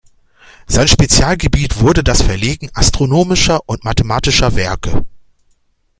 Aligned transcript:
Sein 0.65 0.87
Spezialgebiet 0.87 1.79
wurde 1.79 2.03
das 2.03 2.23
Verlegen 2.23 2.71
astronomischer 2.73 3.59
und 3.69 3.83
mathematischer 3.83 4.55
Werke. 4.55 5.05